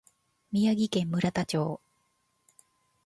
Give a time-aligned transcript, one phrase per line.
[0.51, 1.79] 宮城県村田町